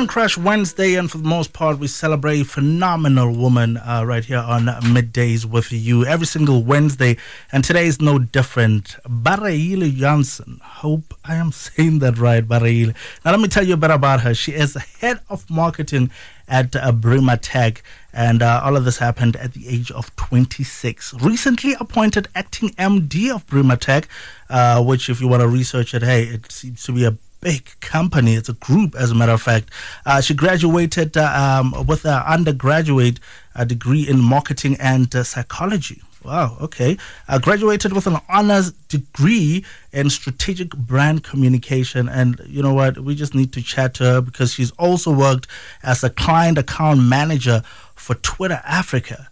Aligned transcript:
Woman 0.00 0.08
Crush 0.08 0.38
Wednesday, 0.38 0.94
and 0.94 1.10
for 1.10 1.18
the 1.18 1.28
most 1.28 1.52
part, 1.52 1.78
we 1.78 1.86
celebrate 1.86 2.44
phenomenal 2.44 3.36
woman 3.36 3.76
uh, 3.76 4.02
right 4.02 4.24
here 4.24 4.38
on 4.38 4.64
Middays 4.64 5.44
with 5.44 5.70
you 5.72 6.06
every 6.06 6.24
single 6.24 6.62
Wednesday, 6.62 7.18
and 7.52 7.62
today 7.62 7.86
is 7.86 8.00
no 8.00 8.18
different. 8.18 8.96
Bareile 9.06 9.94
Jansen, 9.94 10.58
hope 10.62 11.12
I 11.22 11.34
am 11.34 11.52
saying 11.52 11.98
that 11.98 12.16
right, 12.16 12.42
Bareile. 12.42 12.94
Now, 13.26 13.32
let 13.32 13.40
me 13.40 13.48
tell 13.48 13.62
you 13.62 13.74
a 13.74 13.76
bit 13.76 13.90
about 13.90 14.22
her. 14.22 14.32
She 14.32 14.52
is 14.52 14.72
head 15.00 15.20
of 15.28 15.50
marketing 15.50 16.10
at 16.48 16.74
uh, 16.74 16.92
Brima 16.92 17.38
Tech, 17.38 17.82
and 18.10 18.40
uh, 18.40 18.62
all 18.64 18.78
of 18.78 18.86
this 18.86 18.96
happened 18.96 19.36
at 19.36 19.52
the 19.52 19.68
age 19.68 19.90
of 19.90 20.16
26. 20.16 21.12
Recently 21.20 21.74
appointed 21.78 22.26
acting 22.34 22.70
MD 22.70 23.30
of 23.30 23.46
Brima 23.46 23.78
Tech, 23.78 24.08
uh, 24.48 24.82
which, 24.82 25.10
if 25.10 25.20
you 25.20 25.28
want 25.28 25.42
to 25.42 25.48
research 25.48 25.92
it, 25.92 26.00
hey, 26.00 26.22
it 26.22 26.50
seems 26.50 26.84
to 26.84 26.92
be 26.92 27.04
a 27.04 27.18
big 27.40 27.68
company. 27.80 28.34
It's 28.34 28.48
a 28.48 28.54
group, 28.54 28.94
as 28.94 29.10
a 29.10 29.14
matter 29.14 29.32
of 29.32 29.42
fact. 29.42 29.70
Uh, 30.06 30.20
she 30.20 30.34
graduated 30.34 31.16
uh, 31.16 31.60
um, 31.62 31.86
with 31.86 32.04
an 32.04 32.22
undergraduate 32.26 33.18
uh, 33.54 33.64
degree 33.64 34.08
in 34.08 34.20
marketing 34.20 34.76
and 34.80 35.14
uh, 35.14 35.24
psychology. 35.24 36.02
Wow, 36.22 36.58
okay. 36.60 36.98
Uh, 37.28 37.38
graduated 37.38 37.94
with 37.94 38.06
an 38.06 38.18
honors 38.28 38.72
degree 38.88 39.64
in 39.90 40.10
strategic 40.10 40.76
brand 40.76 41.24
communication. 41.24 42.10
And 42.10 42.40
you 42.46 42.62
know 42.62 42.74
what? 42.74 42.98
We 42.98 43.14
just 43.14 43.34
need 43.34 43.54
to 43.54 43.62
chat 43.62 43.94
to 43.94 44.04
her 44.04 44.20
because 44.20 44.52
she's 44.52 44.70
also 44.72 45.12
worked 45.12 45.46
as 45.82 46.04
a 46.04 46.10
client 46.10 46.58
account 46.58 47.02
manager 47.02 47.62
for 47.94 48.16
Twitter 48.16 48.60
Africa. 48.64 49.30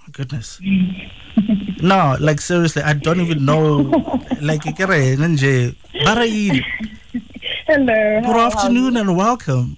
My 0.00 0.10
goodness. 0.10 0.60
no, 1.80 2.16
like 2.18 2.40
seriously, 2.40 2.82
I 2.82 2.94
don't 2.94 3.20
even 3.20 3.44
know. 3.44 3.76
like, 4.42 4.62
Hello. 7.68 8.22
Good 8.22 8.34
afternoon 8.34 8.96
and 8.96 9.14
welcome. 9.14 9.76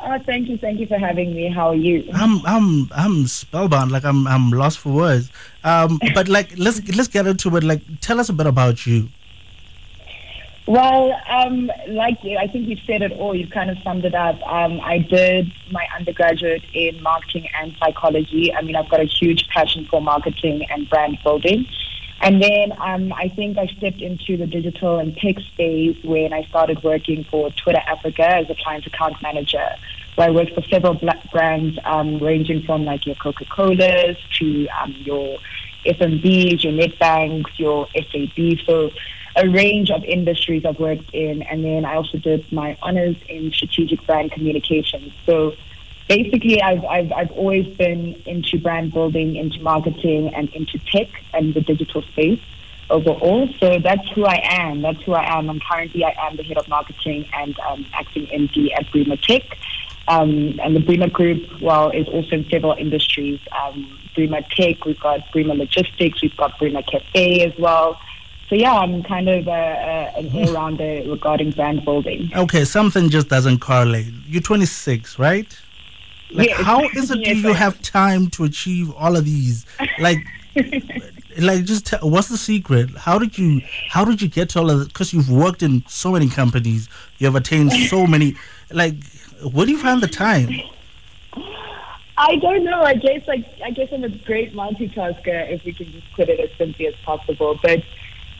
Oh, 0.00 0.18
thank 0.26 0.48
you, 0.48 0.58
thank 0.58 0.80
you 0.80 0.88
for 0.88 0.98
having 0.98 1.32
me. 1.32 1.48
How 1.48 1.68
are 1.68 1.76
you? 1.76 2.10
I'm 2.12 2.44
I'm 2.44 2.90
I'm 2.92 3.28
spellbound. 3.28 3.92
Like 3.92 4.04
I'm 4.04 4.26
I'm 4.26 4.50
lost 4.50 4.80
for 4.80 4.90
words. 4.92 5.30
Um, 5.62 6.00
but 6.14 6.26
like 6.26 6.58
let's 6.58 6.82
let's 6.96 7.06
get 7.06 7.28
into 7.28 7.56
it. 7.56 7.62
Like, 7.62 7.80
tell 8.00 8.18
us 8.18 8.28
a 8.28 8.32
bit 8.32 8.48
about 8.48 8.88
you. 8.88 9.08
Well, 10.66 11.16
um, 11.28 11.70
like 11.86 12.18
I 12.24 12.48
think 12.48 12.66
you've 12.66 12.82
said 12.84 13.02
it 13.02 13.12
all. 13.12 13.36
You've 13.36 13.52
kind 13.52 13.70
of 13.70 13.78
summed 13.84 14.04
it 14.04 14.16
up. 14.16 14.42
Um, 14.44 14.80
I 14.80 14.98
did 14.98 15.52
my 15.70 15.86
undergraduate 15.96 16.64
in 16.74 17.00
marketing 17.04 17.46
and 17.60 17.72
psychology. 17.78 18.52
I 18.52 18.62
mean, 18.62 18.74
I've 18.74 18.88
got 18.88 18.98
a 18.98 19.04
huge 19.04 19.46
passion 19.54 19.86
for 19.88 20.02
marketing 20.02 20.66
and 20.70 20.90
brand 20.90 21.18
building. 21.22 21.68
And 22.22 22.40
then 22.40 22.72
um, 22.78 23.12
I 23.12 23.28
think 23.28 23.58
I 23.58 23.66
stepped 23.66 24.00
into 24.00 24.36
the 24.36 24.46
digital 24.46 25.00
and 25.00 25.16
tech 25.16 25.40
space 25.40 25.96
when 26.04 26.32
I 26.32 26.44
started 26.44 26.80
working 26.84 27.24
for 27.24 27.50
Twitter 27.50 27.82
Africa 27.86 28.26
as 28.26 28.48
a 28.48 28.54
client 28.54 28.86
account 28.86 29.20
manager, 29.22 29.68
where 30.14 30.28
I 30.28 30.30
worked 30.30 30.54
for 30.54 30.62
several 30.62 30.94
black 30.94 31.30
brands 31.32 31.78
um, 31.84 32.20
ranging 32.20 32.62
from 32.62 32.84
like 32.84 33.06
your 33.06 33.16
Coca 33.16 33.44
Colas 33.46 34.16
to 34.38 34.68
um, 34.80 34.92
your 34.98 35.38
FNBs, 35.84 36.62
your 36.62 36.72
Nedbanks, 36.72 37.58
your 37.58 37.88
SAB. 37.92 38.64
So 38.66 38.92
a 39.34 39.48
range 39.48 39.90
of 39.90 40.04
industries 40.04 40.64
I've 40.64 40.78
worked 40.78 41.10
in. 41.12 41.42
And 41.42 41.64
then 41.64 41.84
I 41.84 41.96
also 41.96 42.18
did 42.18 42.50
my 42.52 42.76
honors 42.82 43.16
in 43.28 43.50
strategic 43.50 44.06
brand 44.06 44.30
communications. 44.30 45.12
So 45.26 45.54
basically 46.16 46.60
I've, 46.60 46.84
I've, 46.84 47.12
I've 47.12 47.30
always 47.32 47.66
been 47.76 48.14
into 48.26 48.58
brand 48.58 48.92
building, 48.92 49.36
into 49.36 49.62
marketing, 49.62 50.34
and 50.34 50.48
into 50.50 50.78
tech 50.78 51.08
and 51.32 51.54
the 51.54 51.62
digital 51.62 52.02
space 52.02 52.40
overall. 52.90 53.48
So 53.58 53.78
that's 53.78 54.06
who 54.10 54.26
I 54.26 54.40
am. 54.42 54.82
That's 54.82 55.00
who 55.02 55.14
I 55.14 55.38
am. 55.38 55.48
I'm 55.48 55.60
currently 55.60 56.04
I 56.04 56.14
am 56.26 56.36
the 56.36 56.42
head 56.42 56.58
of 56.58 56.68
marketing 56.68 57.26
and 57.32 57.58
um, 57.60 57.86
acting 57.94 58.26
MD 58.26 58.72
at 58.76 58.86
Brima 58.92 59.20
Tech. 59.22 59.56
Um, 60.08 60.60
and 60.62 60.76
the 60.76 60.80
Brima 60.80 61.10
Group, 61.10 61.62
well, 61.62 61.90
is 61.90 62.06
also 62.08 62.36
in 62.36 62.48
several 62.50 62.74
industries. 62.74 63.40
Um, 63.62 63.98
Brima 64.14 64.46
Tech, 64.50 64.84
we've 64.84 65.00
got 65.00 65.20
Brima 65.32 65.56
Logistics, 65.56 66.20
we've 66.20 66.36
got 66.36 66.58
Brima 66.58 66.82
Cafe 66.82 67.46
as 67.46 67.58
well. 67.58 67.98
So 68.48 68.56
yeah, 68.56 68.74
I'm 68.74 69.02
kind 69.02 69.30
of 69.30 69.48
uh, 69.48 69.50
uh, 69.50 70.12
an 70.18 70.30
all-rounder 70.34 71.04
regarding 71.06 71.52
brand 71.52 71.86
building. 71.86 72.30
Okay, 72.36 72.66
something 72.66 73.08
just 73.08 73.28
doesn't 73.28 73.60
correlate. 73.60 74.12
You're 74.26 74.42
26, 74.42 75.18
right? 75.18 75.58
Like, 76.32 76.48
Yes. 76.48 76.60
how 76.62 76.88
is 76.88 77.10
it? 77.10 77.18
Yes, 77.26 77.36
do 77.42 77.48
you 77.48 77.52
have 77.54 77.80
time 77.82 78.28
to 78.30 78.44
achieve 78.44 78.92
all 78.94 79.16
of 79.16 79.24
these? 79.24 79.66
Like, 79.98 80.18
like 81.38 81.64
just 81.64 81.86
tell, 81.86 82.00
what's 82.08 82.28
the 82.28 82.36
secret? 82.36 82.90
How 82.96 83.18
did 83.18 83.38
you 83.38 83.60
how 83.88 84.04
did 84.04 84.20
you 84.22 84.28
get 84.28 84.48
to 84.50 84.60
all 84.60 84.70
of? 84.70 84.88
Because 84.88 85.12
you've 85.12 85.30
worked 85.30 85.62
in 85.62 85.84
so 85.88 86.12
many 86.12 86.28
companies, 86.28 86.88
you 87.18 87.26
have 87.26 87.34
attained 87.36 87.72
so 87.72 88.06
many. 88.14 88.34
Like, 88.70 88.94
where 89.52 89.66
do 89.66 89.72
you 89.72 89.78
find 89.78 90.00
the 90.02 90.08
time? 90.08 90.48
I 92.18 92.36
don't 92.36 92.64
know. 92.64 92.82
I 92.82 92.94
guess 92.94 93.26
like 93.26 93.44
I 93.64 93.70
guess 93.70 93.88
I'm 93.92 94.04
a 94.04 94.08
great 94.08 94.54
multitasker 94.54 95.50
if 95.50 95.64
we 95.64 95.72
can 95.72 95.90
just 95.92 96.10
put 96.12 96.28
it 96.28 96.38
as 96.40 96.50
simply 96.56 96.86
as 96.86 96.94
possible. 97.04 97.58
But 97.62 97.82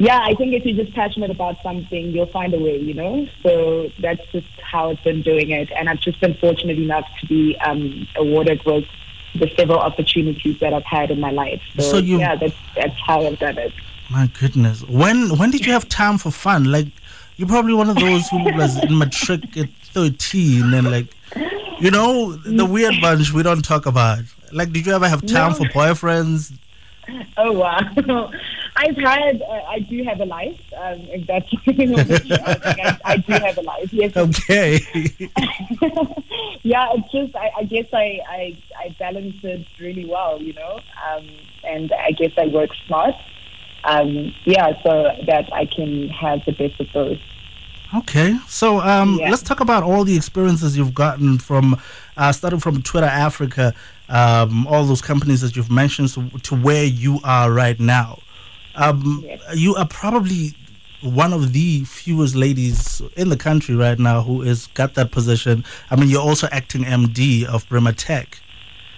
yeah, 0.06 0.18
I 0.20 0.34
think 0.34 0.52
if 0.52 0.64
you're 0.66 0.80
just 0.84 0.94
passionate 0.94 1.30
about 1.30 1.62
something, 1.62 2.04
you'll 2.14 2.26
find 2.26 2.52
a 2.54 2.58
way, 2.58 2.76
you 2.88 2.94
know? 2.94 3.28
So 3.44 3.88
that's 4.00 4.24
just 4.32 4.48
how 4.72 4.90
I've 4.90 5.02
been 5.04 5.22
doing 5.22 5.50
it. 5.50 5.70
And 5.76 5.88
I've 5.88 6.00
just 6.00 6.18
been 6.20 6.34
fortunate 6.34 6.78
enough 6.78 7.06
to 7.20 7.26
be 7.26 7.56
um, 7.68 8.08
awarded 8.16 8.64
with 8.64 8.84
the 9.40 9.48
several 9.56 9.78
opportunities 9.78 10.58
that 10.58 10.74
I've 10.74 10.84
had 10.98 11.10
in 11.12 11.20
my 11.20 11.30
life. 11.30 11.62
So, 11.76 11.82
So 11.82 11.96
you- 11.98 12.18
yeah, 12.18 12.34
that's 12.34 12.54
that's 12.74 12.98
how 13.06 13.18
I've 13.26 13.38
done 13.38 13.58
it. 13.58 13.72
My 14.10 14.26
goodness, 14.40 14.82
when 14.88 15.18
when 15.38 15.50
did 15.52 15.64
you 15.66 15.72
have 15.72 15.88
time 15.88 16.18
for 16.18 16.30
fun? 16.32 16.64
Like, 16.76 16.88
you're 17.36 17.48
probably 17.48 17.72
one 17.82 17.88
of 17.88 17.96
those 17.96 18.28
who 18.28 18.42
was 18.60 18.72
in 18.84 18.98
matric 18.98 19.56
at 19.56 19.70
13 19.94 20.74
and 20.74 20.90
like, 20.90 21.06
you 21.80 21.90
know, 21.90 22.32
the 22.60 22.66
weird 22.66 22.94
bunch 23.00 23.32
we 23.32 23.42
don't 23.42 23.64
talk 23.64 23.86
about. 23.86 24.24
Like, 24.52 24.72
did 24.72 24.84
you 24.86 24.92
ever 24.94 25.08
have 25.08 25.24
time 25.24 25.52
No. 25.52 25.58
for 25.58 25.64
boyfriends? 25.78 26.52
Oh 27.36 27.52
wow! 27.52 27.80
I've 28.74 28.96
had, 28.96 29.42
uh, 29.42 29.52
I 29.68 29.80
do 29.80 30.02
have 30.04 30.20
a 30.20 30.24
life. 30.24 30.58
Um, 30.76 31.00
if 31.02 31.26
that's 31.26 31.50
something 31.64 31.98
of 31.98 32.08
which 32.08 32.24
you're 32.24 32.40
asking, 32.40 32.84
I, 32.84 32.98
I 33.04 33.16
do 33.18 33.32
have 33.32 33.58
a 33.58 33.62
life. 33.62 33.92
Yes, 33.92 34.16
Okay. 34.16 34.80
yeah, 36.62 36.88
it's 36.94 37.12
just 37.12 37.36
I, 37.36 37.50
I 37.58 37.64
guess 37.64 37.86
I, 37.92 38.20
I 38.28 38.56
I 38.78 38.96
balance 38.98 39.36
it 39.42 39.66
really 39.78 40.06
well, 40.06 40.40
you 40.40 40.52
know, 40.54 40.80
um, 41.10 41.26
and 41.64 41.92
I 41.92 42.12
guess 42.12 42.32
I 42.38 42.46
work 42.46 42.70
smart. 42.86 43.14
Um, 43.84 44.32
yeah, 44.44 44.80
so 44.82 45.10
that 45.26 45.52
I 45.52 45.66
can 45.66 46.08
have 46.08 46.44
the 46.44 46.52
best 46.52 46.80
of 46.80 46.86
both. 46.92 47.18
Okay, 47.94 48.38
so 48.48 48.80
um, 48.80 49.18
Yeah. 49.18 49.28
let's 49.30 49.42
talk 49.42 49.60
about 49.60 49.82
all 49.82 50.04
the 50.04 50.16
experiences 50.16 50.78
you've 50.78 50.94
gotten 50.94 51.38
from, 51.38 51.78
uh, 52.16 52.32
starting 52.32 52.58
from 52.60 52.80
Twitter 52.82 53.06
Africa, 53.06 53.74
um, 54.08 54.66
all 54.66 54.84
those 54.84 55.02
companies 55.02 55.42
that 55.42 55.56
you've 55.56 55.70
mentioned, 55.70 56.08
to, 56.10 56.30
to 56.38 56.54
where 56.54 56.84
you 56.84 57.20
are 57.22 57.52
right 57.52 57.78
now. 57.78 58.20
Um, 58.74 59.22
Yes. 59.24 59.40
You 59.54 59.74
are 59.74 59.86
probably 59.86 60.54
one 61.02 61.32
of 61.32 61.52
the 61.52 61.84
fewest 61.84 62.34
ladies 62.34 63.02
in 63.16 63.28
the 63.28 63.36
country 63.36 63.74
right 63.74 63.98
now 63.98 64.22
who 64.22 64.42
has 64.42 64.68
got 64.68 64.94
that 64.94 65.10
position. 65.10 65.64
I 65.90 65.96
mean, 65.96 66.08
you're 66.08 66.22
also 66.22 66.48
acting 66.52 66.84
MD 66.84 67.44
of 67.44 67.68
Brima 67.68 67.94
Tech. 67.96 68.40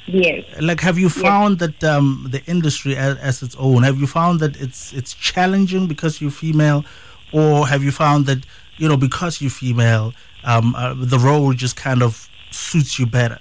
Yes. 0.06 0.44
Like, 0.60 0.80
have 0.80 0.98
you 0.98 1.08
found 1.08 1.60
that 1.60 1.82
um, 1.82 2.26
the 2.30 2.44
industry 2.44 2.94
as, 2.94 3.16
as 3.18 3.42
its 3.42 3.56
own? 3.58 3.84
Have 3.84 3.98
you 3.98 4.06
found 4.06 4.40
that 4.40 4.60
it's 4.60 4.92
it's 4.92 5.14
challenging 5.14 5.86
because 5.86 6.20
you're 6.20 6.30
female, 6.30 6.84
or 7.32 7.66
have 7.66 7.82
you 7.82 7.90
found 7.90 8.26
that 8.26 8.44
you 8.76 8.86
know 8.86 8.98
because 8.98 9.40
you're 9.40 9.50
female, 9.50 10.12
um, 10.44 10.74
uh, 10.74 10.92
the 10.94 11.18
role 11.18 11.54
just 11.54 11.76
kind 11.76 12.02
of 12.02 12.28
suits 12.50 12.98
you 12.98 13.06
better? 13.06 13.38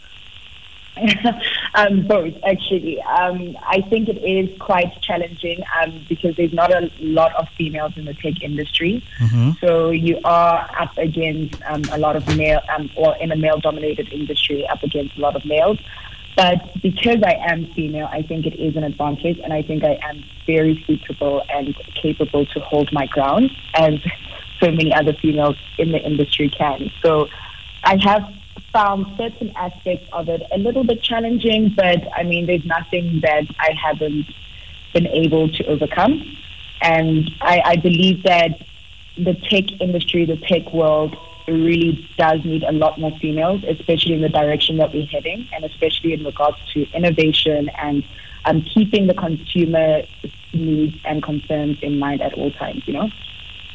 um, 1.75 2.06
both, 2.08 2.34
actually. 2.46 3.02
Um, 3.02 3.58
I 3.66 3.81
think 3.81 4.08
it 4.10 4.24
is 4.24 4.50
quite 4.60 5.02
challenging 5.02 5.64
um, 5.81 6.06
because 6.08 6.36
there's 6.36 6.54
not 6.54 6.72
a 6.72 6.92
lot 7.00 7.34
of 7.36 7.50
females 7.50 7.98
in 7.98 8.06
the 8.06 8.14
tech 8.14 8.42
industry. 8.42 9.04
So 9.60 9.90
you 9.90 10.20
are 10.24 10.70
up 10.80 10.98
against 10.98 11.62
um, 11.64 11.84
a 11.92 11.98
lot 11.98 12.16
of 12.16 12.28
male, 12.38 12.62
um, 12.75 12.90
or 12.96 13.16
in 13.18 13.31
a 13.31 13.36
male-dominated 13.36 14.14
industry, 14.14 14.68
up 14.68 14.84
against 14.84 15.18
a 15.18 15.22
lot 15.22 15.36
of 15.36 15.46
males. 15.46 15.80
But 16.36 16.81
because 16.81 17.22
I 17.24 17.34
am 17.34 17.68
female, 17.74 18.10
I 18.12 18.24
think 18.24 18.46
it 18.46 18.56
is 18.56 18.75
an 18.75 18.84
advantage, 18.84 19.40
and 19.40 19.54
I 19.54 19.62
think 19.62 19.84
I 19.84 20.00
am 20.02 20.24
very 20.46 20.84
suitable 20.86 21.44
and 21.50 21.75
capable 21.94 22.46
to 22.48 22.60
hold 22.60 22.92
my 22.92 23.06
ground, 23.06 23.52
as 23.75 24.00
so 24.60 24.72
many 24.72 24.94
other 24.94 25.14
females 25.14 25.58
in 25.78 25.92
the 25.92 26.00
industry 26.00 26.50
can. 26.50 26.92
So 27.02 27.30
I 27.84 27.98
have 28.04 28.34
found 28.74 29.06
certain 29.18 29.54
aspects 29.56 30.10
of 30.12 30.28
it 30.28 30.42
a 30.52 30.58
little 30.58 30.84
bit 30.84 31.02
challenging, 31.02 31.74
but 31.75 32.02
I 32.14 32.24
mean, 32.24 32.48
there's 32.48 32.66
nothing 32.66 33.22
that 33.22 33.46
I 33.60 33.72
haven't 33.72 34.25
been 34.94 35.08
able 35.08 35.48
to 35.50 35.66
overcome. 35.68 36.22
And 36.81 37.30
I, 37.40 37.62
I 37.64 37.75
believe 37.78 38.24
that 38.24 38.60
the 39.16 39.36
tech 39.36 39.80
industry, 39.80 40.25
the 40.25 40.38
tech 40.38 40.74
world, 40.74 41.16
really 41.48 42.08
does 42.18 42.44
need 42.44 42.64
a 42.64 42.72
lot 42.72 43.00
more 43.00 43.12
females, 43.20 43.64
especially 43.68 44.14
in 44.14 44.22
the 44.22 44.30
direction 44.30 44.78
that 44.78 44.94
we're 44.94 45.06
heading, 45.06 45.48
and 45.54 45.64
especially 45.66 46.14
in 46.14 46.24
regards 46.24 46.58
to 46.74 46.90
innovation 46.92 47.70
and 47.78 48.04
um, 48.46 48.62
keeping 48.62 49.08
the 49.08 49.14
consumer 49.14 50.04
needs 50.54 50.98
and 51.06 51.22
concerns 51.22 51.78
in 51.81 52.00
mind 52.00 52.22
at 52.22 52.34
all 52.34 52.52
times. 52.52 52.88
You 52.88 52.94
know, 52.94 53.10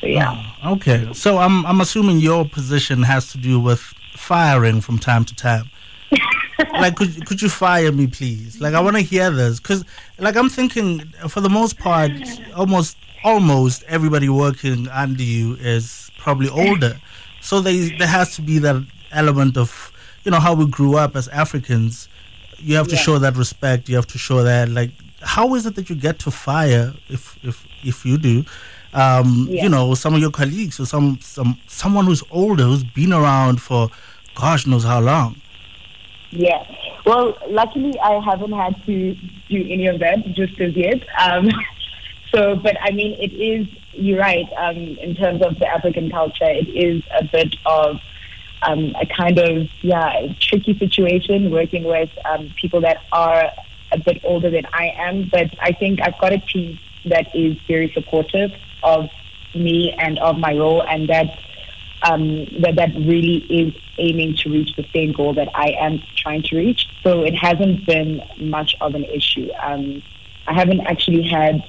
so 0.00 0.06
yeah. 0.06 0.42
Okay, 0.64 1.12
so 1.12 1.38
I'm 1.38 1.64
I'm 1.66 1.80
assuming 1.80 2.20
your 2.20 2.44
position 2.44 3.02
has 3.02 3.30
to 3.32 3.38
do 3.38 3.60
with 3.60 3.94
firing 4.18 4.80
from 4.80 4.98
time 4.98 5.24
to 5.24 5.34
time. 5.34 5.70
like, 6.72 6.96
could 6.96 7.26
could 7.26 7.40
you 7.42 7.48
fire 7.48 7.92
me, 7.92 8.06
please? 8.06 8.60
Like, 8.60 8.74
I 8.74 8.80
want 8.80 8.96
to 8.96 9.02
hear 9.02 9.30
this 9.30 9.60
because, 9.60 9.84
like, 10.18 10.36
I'm 10.36 10.48
thinking 10.48 11.00
for 11.28 11.40
the 11.40 11.48
most 11.50 11.78
part, 11.78 12.10
almost 12.56 12.96
almost 13.24 13.82
everybody 13.88 14.28
working 14.28 14.88
under 14.88 15.22
you 15.22 15.54
is 15.60 16.10
probably 16.18 16.48
older, 16.48 16.96
so 17.40 17.60
there 17.60 17.90
there 17.98 18.06
has 18.08 18.34
to 18.36 18.42
be 18.42 18.58
that 18.60 18.76
element 19.12 19.56
of 19.56 19.92
you 20.24 20.30
know 20.30 20.40
how 20.40 20.54
we 20.54 20.66
grew 20.66 20.96
up 20.96 21.14
as 21.16 21.28
Africans. 21.28 22.08
You 22.58 22.74
have 22.76 22.88
to 22.88 22.96
Yeah. 22.96 23.02
show 23.02 23.18
that 23.18 23.36
respect. 23.36 23.88
You 23.88 23.96
have 23.96 24.06
to 24.08 24.18
show 24.18 24.42
that 24.42 24.68
like 24.68 24.90
how 25.22 25.54
is 25.54 25.66
it 25.66 25.74
that 25.76 25.88
you 25.90 25.96
get 25.96 26.18
to 26.20 26.30
fire 26.30 26.94
if 27.08 27.38
if 27.42 27.66
if 27.84 28.04
you 28.06 28.18
do 28.18 28.44
um 28.94 29.46
Yeah. 29.50 29.62
you 29.64 29.68
know 29.68 29.94
some 29.94 30.14
of 30.14 30.20
your 30.20 30.30
colleagues 30.30 30.80
or 30.80 30.86
some 30.86 31.18
some 31.20 31.56
someone 31.68 32.06
who's 32.06 32.22
older 32.30 32.64
who's 32.64 32.84
been 32.84 33.12
around 33.12 33.60
for 33.60 33.90
gosh 34.38 34.66
knows 34.66 34.84
how 34.84 35.00
long 35.00 35.36
Yeah. 36.30 36.62
Well, 37.04 37.38
luckily 37.48 37.98
I 38.00 38.20
haven't 38.20 38.52
had 38.52 38.74
to 38.86 39.14
do 39.48 39.66
any 39.74 39.86
of 39.86 39.98
that 40.00 40.26
just 40.34 40.60
as 40.60 40.76
yet. 40.76 41.00
Um, 41.18 41.48
so, 42.32 42.54
but 42.56 42.76
I 42.82 42.90
mean, 42.90 43.16
it 43.18 43.32
is, 43.32 43.66
you're 43.92 44.18
right, 44.18 44.46
um, 44.58 44.76
in 44.76 45.14
terms 45.14 45.40
of 45.42 45.58
the 45.58 45.66
African 45.66 46.10
culture, 46.10 46.50
it 46.62 46.68
is 46.68 47.02
a 47.18 47.24
bit 47.24 47.56
of 47.64 48.00
um, 48.62 48.94
a 49.00 49.06
kind 49.06 49.38
of, 49.38 49.68
yeah, 49.80 50.32
tricky 50.38 50.76
situation 50.78 51.50
working 51.50 51.84
with 51.84 52.10
um, 52.26 52.52
people 52.60 52.80
that 52.82 52.98
are 53.12 53.50
a 53.92 53.98
bit 53.98 54.20
older 54.24 54.50
than 54.50 54.66
I 54.72 54.92
am. 54.98 55.28
But 55.30 55.54
I 55.60 55.72
think 55.72 56.00
I've 56.02 56.18
got 56.18 56.32
a 56.32 56.38
team 56.40 56.78
that 57.06 57.34
is 57.34 57.56
very 57.66 57.90
supportive 57.92 58.52
of 58.82 59.08
me 59.54 59.94
and 59.98 60.18
of 60.18 60.38
my 60.38 60.52
role 60.54 60.82
and 60.82 61.08
that 61.08 61.38
um, 62.02 62.46
that 62.60 62.76
that 62.76 62.94
really 62.94 63.38
is 63.48 63.74
aiming 63.98 64.36
to 64.36 64.50
reach 64.50 64.74
the 64.76 64.86
same 64.92 65.12
goal 65.12 65.34
that 65.34 65.48
I 65.54 65.70
am 65.78 66.02
trying 66.16 66.42
to 66.44 66.56
reach. 66.56 66.86
So 67.02 67.22
it 67.22 67.34
hasn't 67.34 67.86
been 67.86 68.22
much 68.38 68.76
of 68.80 68.94
an 68.94 69.04
issue. 69.04 69.50
Um, 69.60 70.02
I 70.46 70.54
haven't 70.54 70.80
actually 70.86 71.28
had 71.28 71.64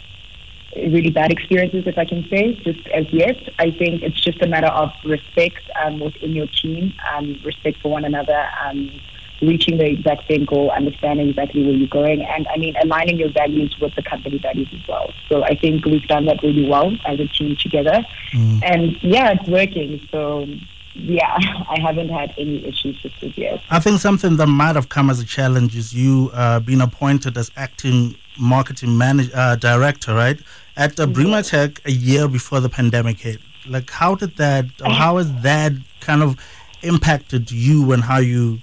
really 0.76 1.10
bad 1.10 1.32
experiences, 1.32 1.88
if 1.88 1.98
I 1.98 2.06
can 2.06 2.28
say, 2.30 2.54
just 2.56 2.88
as 2.90 3.12
yet. 3.12 3.38
I 3.58 3.72
think 3.72 4.04
it's 4.04 4.20
just 4.22 4.42
a 4.42 4.48
matter 4.48 4.68
of 4.68 4.92
respect 5.04 5.70
um, 5.84 6.00
within 6.00 6.34
your 6.34 6.48
team, 6.48 6.94
um, 7.14 7.40
respect 7.44 7.80
for 7.82 7.92
one 7.92 8.06
another, 8.06 8.48
um, 8.64 8.92
reaching 9.42 9.78
the 9.78 9.86
exact 9.86 10.28
same 10.28 10.46
goal, 10.46 10.72
understanding 10.72 11.30
exactly 11.30 11.64
where 11.64 11.74
you're 11.74 11.88
going, 11.88 12.22
and 12.22 12.48
I 12.48 12.58
mean 12.58 12.76
aligning 12.82 13.18
your 13.18 13.32
values 13.32 13.76
with 13.80 13.96
the 13.96 14.04
company 14.04 14.38
values 14.38 14.70
as 14.74 14.88
well. 14.88 15.12
So 15.28 15.44
I 15.44 15.56
think 15.56 15.86
we've 15.86 16.08
done 16.08 16.26
that 16.26 16.42
really 16.44 16.68
well 16.68 16.92
as 17.06 17.20
a 17.20 17.28
team 17.28 17.56
together, 17.56 18.06
and 18.34 19.02
yeah, 19.02 19.32
it's 19.32 19.48
working. 19.48 20.02
So 20.12 20.46
yeah, 20.94 21.38
I 21.70 21.80
haven't 21.80 22.10
had 22.10 22.34
any 22.38 22.66
issues 22.66 23.02
with 23.04 23.14
as 23.22 23.38
yet. 23.38 23.62
i 23.70 23.80
think 23.80 24.00
something 24.00 24.38
that 24.38 24.48
might 24.48 24.76
have 24.76 24.90
come 24.90 25.10
as 25.10 25.20
a 25.20 25.26
challenge 25.26 25.76
is 25.76 25.94
you 25.94 26.32
uh, 26.34 26.60
being 26.60 26.82
appointed 26.82 27.38
as 27.38 27.52
acting 27.56 28.16
marketing 28.40 28.98
manage, 28.98 29.30
uh, 29.34 29.56
director 29.56 30.14
right 30.16 30.40
at 30.78 31.00
uh, 31.00 31.06
Brima 31.06 31.48
Tech 31.48 31.82
a 31.86 31.92
year 31.92 32.28
before 32.28 32.60
the 32.60 32.70
pandemic 32.70 33.20
hit 33.20 33.40
like 33.68 33.90
how 33.90 34.16
did 34.16 34.38
that 34.38 34.66
or 34.84 34.92
how 34.92 35.18
has 35.18 35.34
that 35.42 35.74
kind 36.00 36.24
of 36.24 36.40
impacted 36.82 37.52
you 37.52 37.92
and 37.92 38.04
how 38.04 38.18
you 38.18 38.60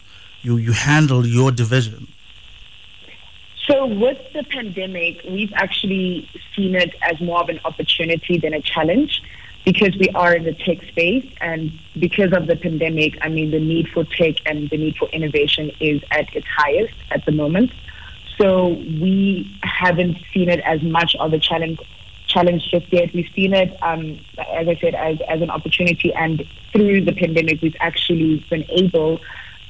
you 0.47 0.55
you 0.67 0.73
handle 0.73 1.23
your 1.37 1.51
division 1.63 2.03
So 3.67 3.85
with 3.85 4.33
the 4.33 4.45
pandemic, 4.45 5.23
we've 5.29 5.53
actually 5.55 6.29
seen 6.55 6.77
it 6.77 6.95
as 7.03 7.21
more 7.21 7.41
of 7.41 7.49
an 7.49 7.61
opportunity 7.65 8.39
than 8.39 8.55
a 8.55 8.63
challenge 8.63 9.23
because 9.65 9.97
we 9.97 10.09
are 10.11 10.37
in 10.37 10.45
the 10.45 10.55
tech 10.55 10.79
space 10.85 11.29
and 11.41 11.73
because 11.99 12.33
of 12.33 12.47
the 12.47 12.55
pandemic, 12.55 13.19
I 13.23 13.29
mean, 13.29 13.51
the 13.51 13.59
need 13.59 13.89
for 13.89 14.05
tech 14.05 14.37
and 14.47 14.71
the 14.71 14.77
need 14.77 14.97
for 14.97 15.09
innovation 15.09 15.73
is 15.81 16.01
at 16.13 16.33
its 16.37 16.47
highest 16.47 16.95
at 17.11 17.27
the 17.27 17.33
moment. 17.33 17.73
So 18.39 18.69
we 18.69 19.59
haven't 19.65 20.19
seen 20.33 20.49
it 20.49 20.61
as 20.61 20.81
much 20.83 21.17
of 21.19 21.33
a 21.33 21.41
challenge 21.41 21.81
challenge 22.29 22.63
just 22.71 22.93
yet. 22.93 23.13
We've 23.15 23.31
seen 23.35 23.55
it, 23.55 23.77
um, 23.83 24.19
as 24.39 24.69
I 24.69 24.77
said, 24.77 24.95
as, 24.95 25.21
as 25.29 25.41
an 25.43 25.51
opportunity. 25.51 26.13
And 26.13 26.45
through 26.73 27.05
the 27.05 27.13
pandemic, 27.13 27.63
we've 27.63 27.77
actually 27.81 28.45
been 28.51 28.65
able 28.71 29.21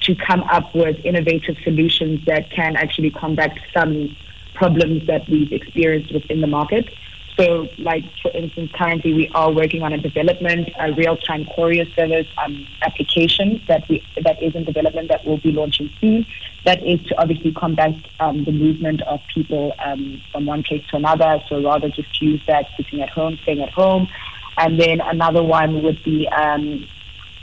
to 0.06 0.14
come 0.14 0.42
up 0.44 0.74
with 0.74 0.96
innovative 1.04 1.56
solutions 1.64 2.24
that 2.26 2.50
can 2.50 2.76
actually 2.76 3.10
combat 3.10 3.58
some 3.74 4.16
problems 4.54 5.06
that 5.06 5.28
we've 5.28 5.52
experienced 5.52 6.12
within 6.14 6.40
the 6.40 6.46
market. 6.46 6.88
So, 7.36 7.68
like 7.76 8.04
for 8.22 8.30
instance, 8.30 8.70
currently 8.72 9.12
we 9.12 9.28
are 9.34 9.52
working 9.52 9.82
on 9.82 9.92
a 9.92 9.98
development, 9.98 10.70
a 10.78 10.92
real-time 10.92 11.46
courier 11.54 11.84
service 11.90 12.26
um, 12.38 12.66
application 12.80 13.60
that 13.68 13.86
we 13.90 14.02
that 14.22 14.42
is 14.42 14.54
in 14.54 14.64
development 14.64 15.08
that 15.08 15.26
will 15.26 15.36
be 15.36 15.52
launching 15.52 15.90
soon. 16.00 16.24
That 16.64 16.82
is 16.86 17.04
to 17.08 17.20
obviously 17.20 17.52
combat 17.52 17.94
um, 18.20 18.44
the 18.44 18.52
movement 18.52 19.02
of 19.02 19.20
people 19.34 19.74
um, 19.84 20.22
from 20.32 20.46
one 20.46 20.62
place 20.62 20.84
to 20.88 20.96
another. 20.96 21.42
So 21.48 21.62
rather 21.62 21.90
just 21.90 22.22
use 22.22 22.40
that 22.46 22.68
sitting 22.76 23.02
at 23.02 23.10
home, 23.10 23.38
staying 23.42 23.60
at 23.60 23.70
home, 23.70 24.08
and 24.56 24.80
then 24.80 25.02
another 25.02 25.42
one 25.42 25.82
would 25.82 26.02
be 26.04 26.26
um, 26.28 26.86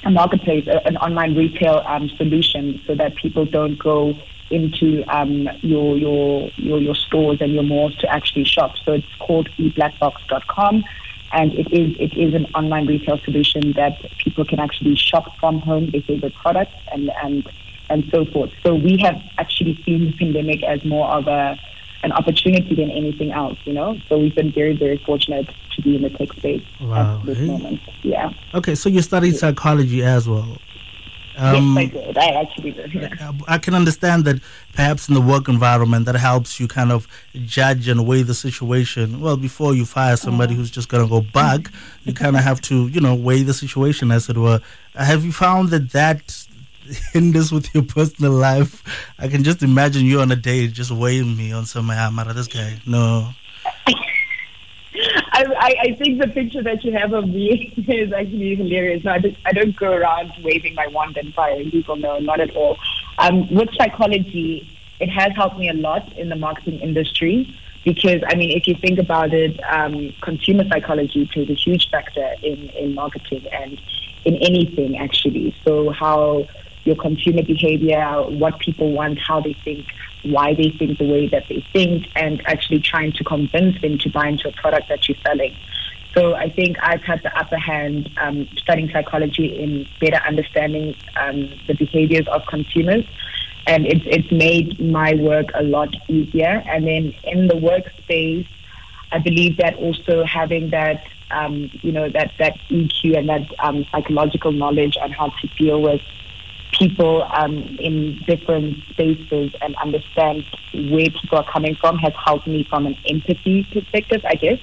a 0.06 0.12
marketplace, 0.12 0.68
a- 0.68 0.86
an 0.88 0.98
online 0.98 1.36
retail 1.36 1.84
um, 1.86 2.10
solution, 2.10 2.82
so 2.86 2.96
that 2.96 3.16
people 3.16 3.46
don't 3.46 3.78
go 3.78 4.16
into 4.50 5.04
um, 5.08 5.50
your, 5.62 5.98
your 5.98 6.50
your 6.58 6.80
your 6.80 6.96
stores 6.96 7.40
and 7.42 7.54
your 7.54 7.64
malls 7.64 7.96
to 7.98 8.08
actually 8.12 8.44
shop. 8.44 8.76
So 8.86 8.94
it's 8.94 9.16
called 9.20 9.50
eblackbox.com, 9.58 10.84
and 11.32 11.54
it 11.54 11.72
is 11.72 11.96
it 12.00 12.16
is 12.18 12.34
an 12.34 12.46
online 12.54 12.86
retail 12.88 13.18
solution 13.20 13.72
that 13.74 13.98
people 14.18 14.46
can 14.46 14.60
actually 14.60 14.96
shop 14.96 15.36
from 15.40 15.60
home 15.60 15.90
their 15.92 16.02
favorite 16.02 16.36
products 16.36 16.76
and 16.92 17.12
and 17.24 17.50
and 17.90 18.06
so 18.12 18.26
forth. 18.26 18.52
So 18.64 18.76
we 18.76 18.98
have 19.02 19.22
actually 19.38 19.82
seen 19.86 20.06
the 20.06 20.14
pandemic 20.14 20.64
as 20.64 20.84
more 20.86 21.08
of 21.08 21.28
a 21.28 21.58
an 22.04 22.12
opportunity 22.12 22.76
than 22.76 22.92
anything 22.92 23.32
else, 23.32 23.58
you 23.66 23.74
know. 23.74 23.98
So 24.08 24.18
we've 24.20 24.36
been 24.36 24.52
very 24.52 24.76
very 24.76 24.98
fortunate 24.98 25.48
to 25.76 25.82
be 25.82 25.96
in 25.96 26.02
the 26.04 26.10
tech 26.12 26.32
space 26.34 26.64
Wow, 26.82 27.20
at 27.20 27.26
this 27.26 27.38
hey. 27.38 27.48
moment. 27.48 27.80
Yeah. 28.04 28.30
okay 28.54 28.76
so 28.76 28.90
you 28.90 29.02
studied 29.02 29.36
psychology 29.38 30.04
as 30.04 30.28
well 30.28 30.58
Um, 31.36 31.76
yes, 31.78 31.78
I 31.78 31.86
did. 31.98 32.18
I 32.18 32.28
actually 32.42 32.72
did. 32.78 32.94
Yeah. 32.94 33.32
I 33.48 33.58
can 33.58 33.74
understand 33.74 34.20
that 34.26 34.38
perhaps 34.74 35.08
in 35.10 35.16
the 35.16 35.22
work 35.34 35.46
environment 35.50 36.06
that 36.06 36.16
helps 36.30 36.60
you 36.60 36.68
kind 36.68 36.92
of 36.92 37.08
judge 37.58 37.88
and 37.88 38.00
weigh 38.10 38.22
the 38.32 38.36
situation. 38.36 39.20
Well, 39.20 39.36
before 39.38 39.74
you 39.74 39.86
fire 39.86 40.16
somebody 40.16 40.54
who's 40.54 40.70
just 40.78 40.90
going 40.90 41.04
to 41.04 41.10
go 41.10 41.22
bug, 41.22 41.62
you 42.06 42.14
kind 42.14 42.36
of 42.38 42.44
have 42.44 42.60
to, 42.70 42.76
you 42.96 43.02
know, 43.06 43.16
weigh 43.16 43.42
the 43.42 43.54
situation 43.64 44.12
as 44.12 44.30
it 44.30 44.38
were. 44.38 44.60
Have 45.12 45.26
you 45.26 45.32
found 45.32 45.70
that 45.74 45.86
that 46.00 46.22
hinders 47.14 47.52
with 47.52 47.74
your 47.74 47.84
personal 47.84 48.32
life? 48.32 48.84
I 49.18 49.28
can 49.28 49.44
just 49.44 49.64
imagine 49.64 50.06
you 50.06 50.20
on 50.22 50.32
a 50.32 50.36
date 50.36 50.74
just 50.74 50.92
weighing 50.92 51.36
me 51.36 51.52
on 51.52 51.66
some, 51.66 51.90
ah, 51.90 52.10
Mara, 52.12 52.34
this 52.34 52.48
guy. 52.48 52.80
No. 52.86 53.30
I, 54.96 55.46
I, 55.58 55.76
I 55.82 55.96
think 55.96 56.22
the 56.22 56.28
picture 56.28 56.62
that 56.62 56.84
you 56.84 56.94
have 56.94 57.14
of 57.14 57.28
me 57.28 57.74
is 57.88 58.14
actually 58.14 58.56
hilarious. 58.56 59.04
No, 59.04 59.12
I, 59.12 59.18
don't, 59.20 59.38
I 59.46 59.52
don't 59.52 59.76
go 59.76 59.92
around 59.92 60.32
waving 60.44 60.76
my 60.76 60.88
wand 60.88 61.18
and 61.18 61.34
firing 61.34 61.72
people. 61.72 61.96
No, 61.96 62.20
not 62.20 62.40
at 62.40 62.56
all. 62.56 62.78
Um, 63.18 63.54
with 63.54 63.70
psychology, 63.76 64.70
it 65.00 65.10
has 65.10 65.34
helped 65.36 65.58
me 65.58 65.70
a 65.70 65.74
lot 65.74 66.12
in 66.18 66.30
the 66.30 66.36
marketing 66.36 66.80
industry 66.80 67.58
because, 67.84 68.22
I 68.28 68.36
mean, 68.36 68.56
if 68.56 68.68
you 68.68 68.76
think 68.76 69.00
about 69.00 69.34
it, 69.34 69.60
um, 69.64 70.14
consumer 70.22 70.64
psychology 70.70 71.28
plays 71.28 71.50
a 71.50 71.54
huge 71.54 71.90
factor 71.90 72.36
in, 72.42 72.70
in 72.70 72.94
marketing 72.94 73.46
and 73.52 73.82
in 74.26 74.36
anything, 74.36 74.98
actually. 74.98 75.54
So, 75.66 75.90
how 75.90 76.48
your 76.86 76.96
consumer 76.96 77.44
behavior, 77.44 78.24
what 78.30 78.60
people 78.60 78.92
want, 78.92 79.20
how 79.20 79.40
they 79.42 79.54
think, 79.54 79.86
why 80.24 80.54
they 80.54 80.70
think 80.70 80.98
the 80.98 81.10
way 81.10 81.28
that 81.28 81.48
they 81.48 81.66
think, 81.74 82.08
and 82.16 82.42
actually 82.48 82.80
trying 82.80 83.12
to 83.14 83.24
convince 83.24 83.80
them 83.82 83.98
to 84.00 84.10
buy 84.10 84.28
into 84.28 84.48
a 84.50 84.52
product 84.54 84.90
that 84.90 85.08
you're 85.08 85.18
selling. 85.26 85.56
So 86.14 86.36
I 86.36 86.50
think 86.50 86.78
I've 86.82 87.02
had 87.02 87.24
the 87.24 87.36
upper 87.38 87.58
hand 87.58 88.10
um, 88.18 88.48
studying 88.58 88.90
psychology 88.92 89.60
in 89.60 89.88
better 90.00 90.24
understanding 90.26 90.96
um, 91.16 91.50
the 91.68 91.74
behaviors 91.74 92.28
of 92.28 92.46
consumers. 92.46 93.06
And 93.66 93.88
it's, 93.88 94.04
it's 94.06 94.32
made 94.32 94.80
my 94.80 95.16
work 95.16 95.48
a 95.56 95.64
lot 95.64 95.96
easier. 96.08 96.62
And 96.68 96.86
then 96.86 97.16
in 97.24 97.48
the 97.48 97.56
workspace, 97.56 98.48
I 99.12 99.20
believe 99.20 99.58
that 99.58 99.76
also 99.76 100.24
having 100.24 100.70
that, 100.70 101.04
um, 101.32 101.72
you 101.82 101.92
know, 101.92 102.10
that, 102.10 102.34
that 102.38 102.58
EQ 102.70 103.18
and 103.18 103.30
that 103.30 103.48
um, 103.60 103.86
psychological 103.92 104.52
knowledge 104.52 104.98
on 105.02 105.12
how 105.12 105.30
to 105.30 105.48
deal 105.58 105.82
with 105.82 106.02
people 106.78 107.24
um, 107.32 107.58
in 107.80 108.18
different 108.26 108.84
spaces 108.86 109.54
and 109.62 109.76
understand 109.78 110.44
where 110.74 111.10
people 111.10 111.38
are 111.38 111.44
coming 111.46 111.76
from 111.76 111.98
has 112.00 112.14
helped 112.16 112.48
me 112.48 112.64
from 112.64 112.88
an 112.88 112.98
empathy 113.08 113.64
perspective, 113.72 114.24
I 114.26 114.36
guess. 114.36 114.60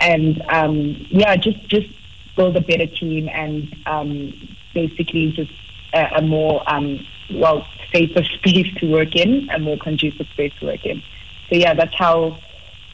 And 0.00 0.42
um, 0.48 0.96
yeah, 1.08 1.36
just 1.36 1.66
just 1.68 1.88
build 2.36 2.56
a 2.56 2.60
better 2.60 2.86
team 2.86 3.28
and 3.32 3.74
um, 3.86 4.32
basically 4.74 5.32
just 5.32 5.52
a, 5.94 6.16
a 6.18 6.22
more 6.22 6.62
um, 6.66 7.04
well 7.30 7.66
safer 7.92 8.22
space 8.38 8.72
to 8.76 8.90
work 8.92 9.16
in, 9.16 9.48
a 9.50 9.58
more 9.58 9.78
conducive 9.78 10.28
space 10.28 10.52
to 10.60 10.66
work 10.66 10.84
in. 10.84 11.00
So 11.48 11.56
yeah, 11.56 11.74
that's 11.74 11.94
how 11.94 12.38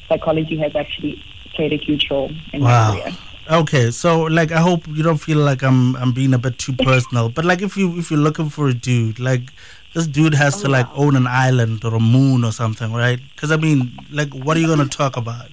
psychology 0.09 0.57
has 0.59 0.76
actually 0.76 1.23
played 1.54 1.73
a 1.73 1.76
huge 1.76 2.11
role 2.11 2.31
in 2.52 2.62
Wow. 2.62 2.92
my 2.92 3.00
career. 3.00 3.16
Okay, 3.51 3.91
so 3.91 4.23
like 4.23 4.53
I 4.53 4.61
hope 4.61 4.87
you 4.87 5.03
don't 5.03 5.19
feel 5.19 5.39
like 5.39 5.63
I'm 5.63 5.97
I'm 5.97 6.13
being 6.13 6.33
a 6.35 6.39
bit 6.39 6.59
too 6.59 6.73
personal, 6.85 7.29
but 7.29 7.45
like 7.45 7.61
if 7.63 7.77
you 7.77 7.99
if 7.99 8.11
you're 8.11 8.21
looking 8.21 8.49
for 8.49 8.69
a 8.69 8.75
dude, 8.75 9.19
like 9.19 9.43
this 9.95 10.07
dude 10.07 10.35
has 10.35 10.61
to 10.63 10.69
like 10.69 10.87
own 10.95 11.17
an 11.17 11.27
island 11.27 11.85
or 11.85 11.95
a 11.95 12.01
moon 12.01 12.45
or 12.45 12.53
something, 12.53 12.93
right? 12.93 13.21
Because 13.35 13.51
I 13.51 13.57
mean, 13.57 13.93
like, 14.11 14.33
what 14.33 14.57
are 14.57 14.61
you 14.61 14.67
gonna 14.69 14.87
talk 14.87 15.17
about? 15.17 15.49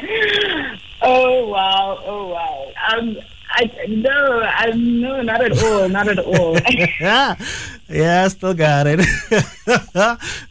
Oh 1.00 1.46
wow! 1.46 1.96
Oh 2.04 2.26
wow! 2.26 2.72
Um, 2.90 3.16
I 3.52 3.70
no, 3.88 4.40
I 4.42 4.72
no, 4.74 5.22
not 5.22 5.42
at 5.44 5.62
all, 5.62 5.88
not 5.88 6.08
at 6.08 6.18
all. 6.18 6.58
yeah, 7.00 7.36
yeah, 7.88 8.24
I 8.24 8.28
still 8.28 8.52
got 8.52 8.88
it. 8.88 8.98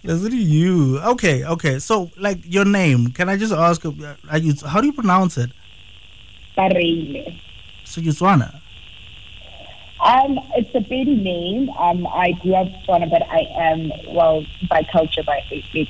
Listen 0.03 0.31
to 0.31 0.37
you. 0.37 0.99
Okay, 0.99 1.43
okay. 1.43 1.79
So, 1.79 2.09
like, 2.17 2.39
your 2.45 2.63
name? 2.63 3.09
Can 3.11 3.27
I 3.27 3.35
just 3.35 3.51
ask? 3.51 3.85
uh, 3.85 3.91
Are 4.29 4.37
you? 4.37 4.53
How 4.65 4.79
do 4.79 4.87
you 4.87 4.93
pronounce 4.93 5.37
it? 5.37 5.51
Bareile. 6.57 7.39
So 7.83 8.01
you 8.01 8.11
Tswana. 8.11 8.59
Um, 9.99 10.39
it's 10.55 10.73
a 10.75 10.81
baby 10.81 11.15
name. 11.15 11.69
Um, 11.71 12.05
I 12.07 12.31
grew 12.33 12.55
up 12.55 12.67
Tswana, 12.83 13.09
but 13.09 13.23
I 13.29 13.41
am 13.55 13.91
well 14.13 14.45
by 14.69 14.83
culture, 14.83 15.23
by 15.23 15.43
if, 15.49 15.65
if, 15.73 15.89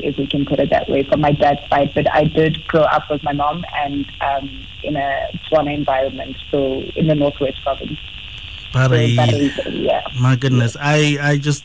if 0.00 0.16
we 0.16 0.26
can 0.26 0.46
put 0.46 0.58
it 0.58 0.70
that 0.70 0.88
way, 0.88 1.02
from 1.02 1.20
my 1.20 1.32
dad's 1.32 1.60
side. 1.68 1.92
But 1.94 2.10
I 2.10 2.24
did 2.24 2.66
grow 2.66 2.82
up 2.82 3.10
with 3.10 3.22
my 3.22 3.32
mom 3.32 3.64
and 3.74 4.06
um, 4.20 4.66
in 4.82 4.96
a 4.96 5.28
Tswana 5.50 5.74
environment, 5.74 6.36
so 6.50 6.80
in 6.96 7.08
the 7.08 7.14
northwest 7.14 7.62
province. 7.62 7.98
So 8.72 8.78
Bareile. 8.78 9.16
Bareile, 9.16 9.84
yeah. 9.84 10.02
My 10.18 10.36
goodness, 10.36 10.76
I 10.80 11.18
I 11.20 11.36
just 11.36 11.64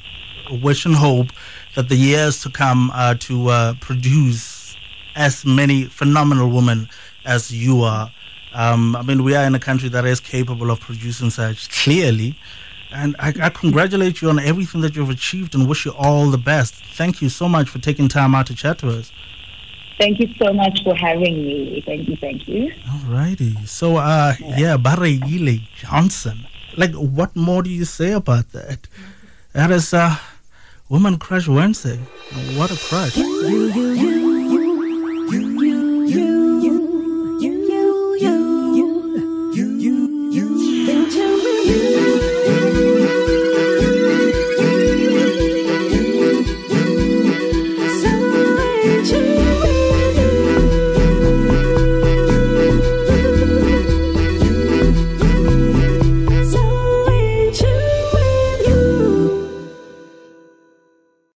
wish 0.49 0.85
and 0.85 0.95
hope 0.95 1.27
that 1.75 1.87
the 1.87 1.95
years 1.95 2.41
to 2.41 2.49
come 2.49 2.91
are 2.91 3.15
to 3.15 3.47
uh, 3.47 3.73
produce 3.79 4.75
as 5.15 5.45
many 5.45 5.85
phenomenal 5.85 6.49
women 6.49 6.89
as 7.25 7.51
you 7.51 7.81
are. 7.83 8.11
Um, 8.53 8.95
I 8.95 9.01
mean, 9.01 9.23
we 9.23 9.35
are 9.35 9.45
in 9.45 9.55
a 9.55 9.59
country 9.59 9.89
that 9.89 10.05
is 10.05 10.19
capable 10.19 10.71
of 10.71 10.79
producing 10.79 11.29
such 11.29 11.69
clearly. 11.69 12.35
And 12.91 13.15
I, 13.19 13.33
I 13.41 13.49
congratulate 13.49 14.21
you 14.21 14.29
on 14.29 14.39
everything 14.39 14.81
that 14.81 14.95
you've 14.95 15.09
achieved 15.09 15.55
and 15.55 15.67
wish 15.67 15.85
you 15.85 15.91
all 15.91 16.29
the 16.29 16.37
best. 16.37 16.75
Thank 16.75 17.21
you 17.21 17.29
so 17.29 17.47
much 17.47 17.69
for 17.69 17.79
taking 17.79 18.07
time 18.09 18.35
out 18.35 18.47
to 18.47 18.55
chat 18.55 18.79
to 18.79 18.89
us. 18.89 19.11
Thank 19.97 20.19
you 20.19 20.33
so 20.41 20.51
much 20.51 20.83
for 20.83 20.95
having 20.95 21.35
me. 21.45 21.83
Thank 21.85 22.09
you, 22.09 22.17
thank 22.17 22.47
you. 22.47 22.71
Alrighty. 22.85 23.67
So, 23.67 23.97
uh, 23.97 24.33
yeah, 24.39 24.75
Bareile 24.75 25.61
Johnson. 25.75 26.47
Like, 26.75 26.93
what 26.93 27.35
more 27.35 27.61
do 27.61 27.69
you 27.69 27.85
say 27.85 28.11
about 28.11 28.51
that? 28.51 28.87
That 29.53 29.71
is, 29.71 29.93
uh, 29.93 30.15
Woman 30.89 31.17
Crush 31.17 31.47
Wednesday. 31.47 31.97
What 32.57 32.71
a 32.71 32.77
crush. 32.77 33.15
You, 33.15 33.67
you, 33.67 33.91
you. 33.91 34.30